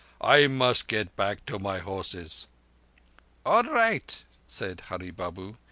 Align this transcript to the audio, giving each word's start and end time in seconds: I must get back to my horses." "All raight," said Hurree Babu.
I 0.19 0.47
must 0.47 0.87
get 0.87 1.15
back 1.15 1.45
to 1.45 1.59
my 1.59 1.77
horses." 1.77 2.47
"All 3.45 3.61
raight," 3.61 4.25
said 4.47 4.81
Hurree 4.89 5.11
Babu. 5.11 5.57